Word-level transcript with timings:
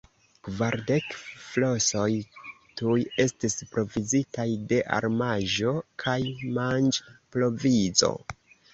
Kvardek 0.45 1.11
flosoj 1.49 2.07
tuj 2.81 2.97
estis 3.27 3.59
provizitaj 3.75 4.49
de 4.73 4.83
armaĵo 4.99 5.79
kaj 6.07 6.19
manĝprovizo. 6.61 8.15